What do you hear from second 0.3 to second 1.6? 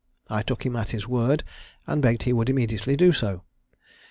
I took him at his word,